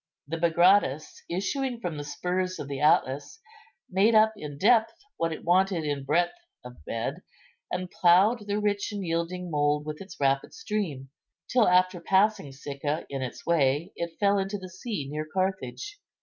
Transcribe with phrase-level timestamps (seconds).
[0.27, 3.39] The Bagradas, issuing from the spurs of the Atlas,
[3.87, 6.33] made up in depth what it wanted in breadth
[6.65, 7.21] of bed,
[7.71, 11.11] and ploughed the rich and yielding mould with its rapid stream,
[11.51, 15.99] till, after passing Sicca in its way, it fell into the sea near Carthage.